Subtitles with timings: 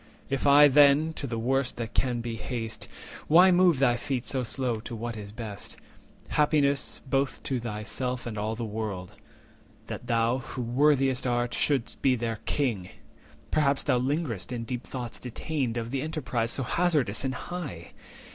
[0.31, 2.87] If I, then, to the worst that can be haste,
[3.27, 5.77] Why move thy feet so slow to what is best?
[6.29, 9.15] Happiest, both to thyself and all the world,
[9.85, 12.89] That thou, who worthiest art, shouldst be their King!
[13.51, 17.91] Perhaps thou linger'st in deep thoughts detained Of the enterprise so hazardous and high!